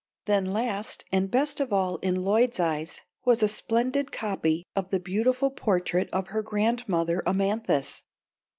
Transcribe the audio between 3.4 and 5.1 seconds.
a splendid copy of the